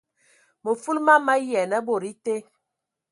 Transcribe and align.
Mə 0.63 0.71
fulu 0.81 1.01
mam 1.07 1.21
ma 1.27 1.35
yian 1.47 1.71
a 1.77 1.79
bod 1.87 2.03
été. 2.11 2.35